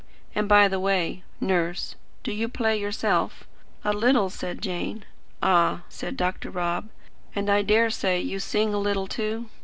[0.33, 1.93] And, by the way, Nurse,
[2.23, 3.43] do you play yourself?"
[3.83, 5.05] "A little," said Jane.
[5.43, 6.49] "Ah," said Dr.
[6.49, 6.89] Rob.
[7.35, 9.49] "And I dare say you sing a little, too?"